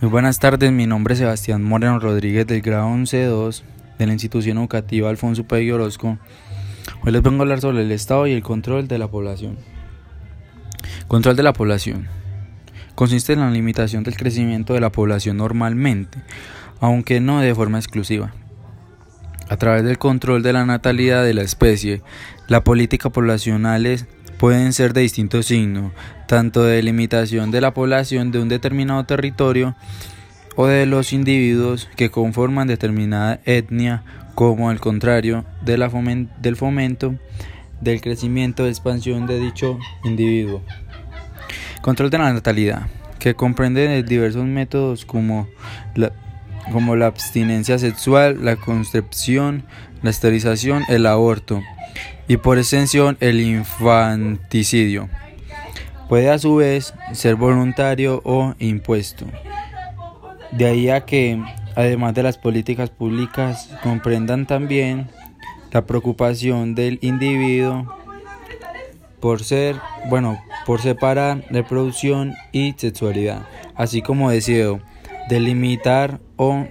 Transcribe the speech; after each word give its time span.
Muy 0.00 0.10
buenas 0.10 0.40
tardes, 0.40 0.72
mi 0.72 0.86
nombre 0.86 1.14
es 1.14 1.20
Sebastián 1.20 1.62
Moreno 1.62 2.00
Rodríguez 2.00 2.46
del 2.48 2.62
grado 2.62 2.88
11-2 2.88 3.62
de 3.96 4.06
la 4.06 4.12
institución 4.12 4.58
educativa 4.58 5.08
Alfonso 5.08 5.44
Peggy 5.44 5.70
Orozco. 5.70 6.18
Hoy 7.04 7.12
les 7.12 7.22
vengo 7.22 7.38
a 7.38 7.42
hablar 7.42 7.60
sobre 7.60 7.82
el 7.82 7.92
estado 7.92 8.26
y 8.26 8.32
el 8.32 8.42
control 8.42 8.88
de 8.88 8.98
la 8.98 9.06
población. 9.06 9.56
Control 11.06 11.36
de 11.36 11.44
la 11.44 11.52
población. 11.52 12.08
Consiste 12.96 13.34
en 13.34 13.40
la 13.40 13.50
limitación 13.50 14.02
del 14.02 14.16
crecimiento 14.16 14.74
de 14.74 14.80
la 14.80 14.90
población 14.90 15.36
normalmente, 15.36 16.18
aunque 16.80 17.20
no 17.20 17.40
de 17.40 17.54
forma 17.54 17.78
exclusiva. 17.78 18.34
A 19.48 19.56
través 19.58 19.84
del 19.84 19.98
control 19.98 20.42
de 20.42 20.52
la 20.52 20.66
natalidad 20.66 21.22
de 21.22 21.34
la 21.34 21.42
especie, 21.42 22.02
las 22.48 22.62
políticas 22.62 23.12
poblacionales 23.12 24.06
pueden 24.44 24.74
ser 24.74 24.92
de 24.92 25.00
distinto 25.00 25.42
signo, 25.42 25.90
tanto 26.26 26.64
de 26.64 26.82
limitación 26.82 27.50
de 27.50 27.62
la 27.62 27.72
población 27.72 28.30
de 28.30 28.40
un 28.40 28.50
determinado 28.50 29.02
territorio 29.04 29.74
o 30.54 30.66
de 30.66 30.84
los 30.84 31.14
individuos 31.14 31.88
que 31.96 32.10
conforman 32.10 32.68
determinada 32.68 33.40
etnia, 33.46 34.02
como 34.34 34.68
al 34.68 34.80
contrario 34.80 35.46
de 35.62 35.78
la 35.78 35.88
del 36.42 36.56
fomento 36.56 37.14
del 37.80 38.02
crecimiento 38.02 38.66
y 38.66 38.68
expansión 38.68 39.26
de 39.26 39.40
dicho 39.40 39.78
individuo. 40.04 40.60
Control 41.80 42.10
de 42.10 42.18
la 42.18 42.30
natalidad, 42.30 42.88
que 43.18 43.34
comprende 43.34 44.02
diversos 44.02 44.44
métodos 44.44 45.06
como 45.06 45.48
la, 45.94 46.12
como 46.72 46.96
la 46.96 47.06
abstinencia 47.06 47.78
sexual, 47.78 48.44
la 48.44 48.56
concepción, 48.56 49.64
la 50.02 50.10
esterilización, 50.10 50.82
el 50.88 51.06
aborto 51.06 51.62
y 52.28 52.36
por 52.36 52.58
extensión 52.58 53.16
el 53.20 53.40
infanticidio. 53.40 55.08
Puede 56.08 56.30
a 56.30 56.38
su 56.38 56.56
vez 56.56 56.94
ser 57.12 57.36
voluntario 57.36 58.20
o 58.24 58.54
impuesto. 58.58 59.26
De 60.52 60.66
ahí 60.66 60.88
a 60.90 61.04
que, 61.04 61.42
además 61.74 62.14
de 62.14 62.22
las 62.22 62.38
políticas 62.38 62.90
públicas, 62.90 63.70
comprendan 63.82 64.46
también 64.46 65.08
la 65.72 65.86
preocupación 65.86 66.74
del 66.74 66.98
individuo 67.02 67.92
por 69.20 69.42
ser, 69.42 69.76
bueno, 70.08 70.38
por 70.66 70.80
separar 70.80 71.42
reproducción 71.50 72.34
y 72.52 72.74
sexualidad, 72.76 73.46
así 73.74 74.02
como 74.02 74.30
deseo 74.30 74.80
delimitar 75.28 76.20
o 76.36 76.66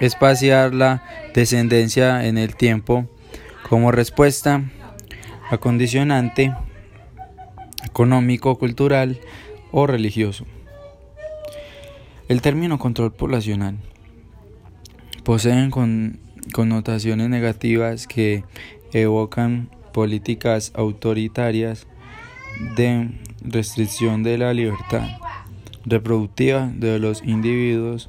espaciar 0.00 0.74
la 0.74 1.02
descendencia 1.34 2.26
en 2.26 2.38
el 2.38 2.56
tiempo 2.56 3.06
como 3.68 3.90
respuesta 3.90 4.62
a 5.50 5.58
condicionante 5.58 6.54
económico, 7.84 8.58
cultural 8.58 9.20
o 9.72 9.86
religioso. 9.86 10.46
El 12.28 12.40
término 12.40 12.78
control 12.78 13.12
poblacional 13.12 13.76
posee 15.24 15.70
con, 15.70 16.18
connotaciones 16.52 17.28
negativas 17.28 18.06
que 18.06 18.44
evocan 18.92 19.68
políticas 19.92 20.72
autoritarias 20.74 21.86
de 22.76 23.10
restricción 23.42 24.22
de 24.22 24.38
la 24.38 24.54
libertad 24.54 25.23
reproductiva 25.84 26.70
de 26.74 26.98
los 26.98 27.22
individuos 27.22 28.08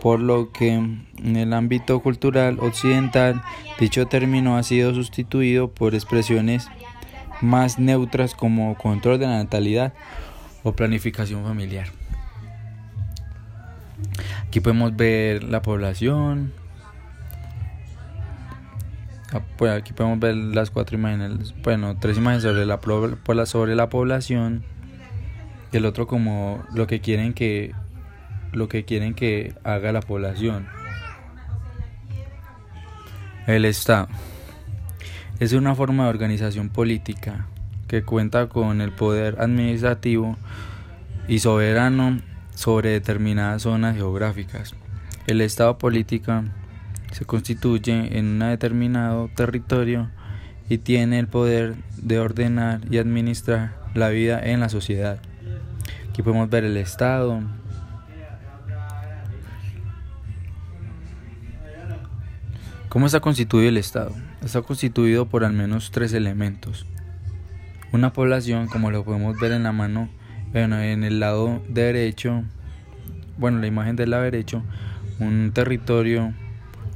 por 0.00 0.20
lo 0.20 0.50
que 0.52 0.72
en 0.72 1.36
el 1.36 1.52
ámbito 1.52 2.00
cultural 2.00 2.58
occidental 2.60 3.40
dicho 3.78 4.06
término 4.06 4.56
ha 4.56 4.62
sido 4.62 4.94
sustituido 4.94 5.68
por 5.68 5.94
expresiones 5.94 6.68
más 7.40 7.78
neutras 7.78 8.34
como 8.34 8.76
control 8.76 9.18
de 9.18 9.26
la 9.26 9.38
natalidad 9.38 9.92
o 10.62 10.72
planificación 10.72 11.44
familiar. 11.44 11.88
Aquí 14.46 14.60
podemos 14.60 14.94
ver 14.96 15.44
la 15.44 15.62
población. 15.62 16.52
Ah, 19.32 19.40
pues 19.56 19.72
aquí 19.72 19.92
podemos 19.92 20.18
ver 20.20 20.34
las 20.34 20.70
cuatro 20.70 20.96
imágenes, 20.96 21.54
bueno, 21.62 21.96
tres 21.98 22.18
imágenes 22.18 22.42
sobre 22.42 22.66
la, 22.66 23.46
sobre 23.46 23.74
la 23.74 23.88
población 23.88 24.62
el 25.72 25.86
otro 25.86 26.06
como 26.06 26.62
lo 26.74 26.86
que 26.86 27.00
quieren 27.00 27.32
que 27.32 27.74
lo 28.52 28.68
que 28.68 28.84
quieren 28.84 29.14
que 29.14 29.54
haga 29.64 29.92
la 29.92 30.00
población. 30.00 30.66
El 33.46 33.64
Estado 33.64 34.08
es 35.40 35.52
una 35.52 35.74
forma 35.74 36.04
de 36.04 36.10
organización 36.10 36.68
política 36.68 37.46
que 37.88 38.02
cuenta 38.02 38.48
con 38.48 38.80
el 38.80 38.92
poder 38.92 39.40
administrativo 39.40 40.36
y 41.28 41.40
soberano 41.40 42.20
sobre 42.54 42.90
determinadas 42.90 43.62
zonas 43.62 43.96
geográficas. 43.96 44.74
El 45.26 45.40
Estado 45.40 45.78
política 45.78 46.44
se 47.12 47.24
constituye 47.24 48.18
en 48.18 48.26
un 48.26 48.38
determinado 48.40 49.30
territorio 49.34 50.10
y 50.68 50.78
tiene 50.78 51.18
el 51.18 51.26
poder 51.26 51.74
de 51.96 52.18
ordenar 52.18 52.80
y 52.90 52.98
administrar 52.98 53.74
la 53.94 54.10
vida 54.10 54.40
en 54.42 54.60
la 54.60 54.68
sociedad. 54.68 55.20
Aquí 56.12 56.22
podemos 56.22 56.50
ver 56.50 56.64
el 56.64 56.76
Estado, 56.76 57.40
¿Cómo 62.90 63.06
está 63.06 63.20
constituido 63.20 63.70
el 63.70 63.78
Estado? 63.78 64.12
Está 64.44 64.60
constituido 64.60 65.24
por 65.24 65.42
al 65.42 65.54
menos 65.54 65.90
tres 65.90 66.12
elementos. 66.12 66.84
Una 67.92 68.12
población, 68.12 68.66
como 68.66 68.90
lo 68.90 69.06
podemos 69.06 69.40
ver 69.40 69.52
en 69.52 69.62
la 69.62 69.72
mano, 69.72 70.10
bueno, 70.52 70.78
en 70.82 71.02
el 71.02 71.18
lado 71.18 71.62
derecho, 71.70 72.44
bueno, 73.38 73.60
la 73.60 73.66
imagen 73.66 73.96
del 73.96 74.10
lado 74.10 74.24
derecho, 74.24 74.62
un 75.18 75.52
territorio, 75.54 76.34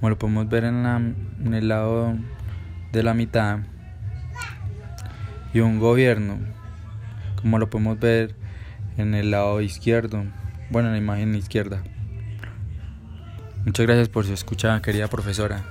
como 0.00 0.10
lo 0.10 0.18
podemos 0.18 0.48
ver 0.48 0.64
en, 0.64 0.82
la, 0.82 0.96
en 0.96 1.54
el 1.54 1.68
lado 1.68 2.16
de 2.90 3.02
la 3.04 3.14
mitad, 3.14 3.60
y 5.52 5.60
un 5.60 5.78
gobierno, 5.78 6.38
como 7.40 7.60
lo 7.60 7.70
podemos 7.70 8.00
ver 8.00 8.42
en 8.96 9.14
el 9.14 9.30
lado 9.30 9.60
izquierdo, 9.60 10.24
bueno, 10.70 10.88
en 10.88 10.94
la 10.94 10.98
imagen 10.98 11.34
izquierda. 11.34 11.82
Muchas 13.64 13.86
gracias 13.86 14.08
por 14.08 14.26
su 14.26 14.32
escucha, 14.32 14.80
querida 14.82 15.08
profesora. 15.08 15.64